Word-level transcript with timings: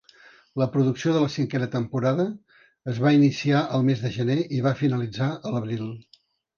La 0.61 0.67
producció 0.75 1.13
de 1.17 1.21
la 1.23 1.29
cinquena 1.33 1.67
temporada 1.75 2.27
es 2.95 3.03
va 3.05 3.13
iniciar 3.21 3.63
al 3.79 3.89
mes 3.93 4.05
de 4.09 4.15
gener 4.19 4.43
i 4.59 4.67
va 4.71 4.77
finalitzar 4.85 5.33
a 5.39 5.57
l'abril. 5.57 5.91